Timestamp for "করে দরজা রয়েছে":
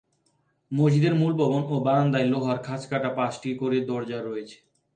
3.55-4.57